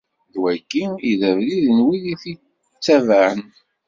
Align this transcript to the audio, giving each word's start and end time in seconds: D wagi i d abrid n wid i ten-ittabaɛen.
D 0.33 0.35
wagi 0.41 0.85
i 1.09 1.11
d 1.19 1.21
abrid 1.29 1.65
n 1.75 1.79
wid 1.85 2.03
i 2.13 2.15
ten-ittabaɛen. 2.21 3.41